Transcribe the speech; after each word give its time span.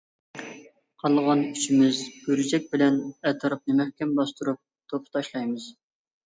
قالغان 1.01 1.43
ئۈچىمىز 1.49 1.99
گۈرجەك 2.21 2.65
بىلەن 2.71 2.97
ئەتراپىنى 3.27 3.77
مەھكەم 3.83 4.17
باستۇرۇپ، 4.21 4.61
توپا 4.95 5.15
تاشلايمىز. 5.19 5.71